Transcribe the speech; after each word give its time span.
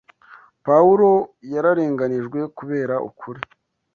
Pawulo 0.65 1.09
yararenganijwe 1.53 2.39
kubera 2.57 2.95
ukuri 3.09 3.41